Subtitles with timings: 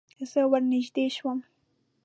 [0.31, 1.39] زه ور نږدې شوم.